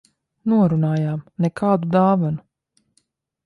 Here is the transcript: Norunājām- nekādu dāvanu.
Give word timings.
Norunājām- 0.53 1.21
nekādu 1.47 1.93
dāvanu. 1.99 2.49